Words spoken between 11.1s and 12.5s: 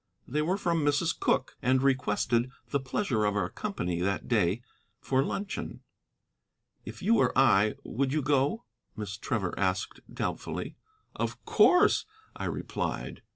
"Of course," I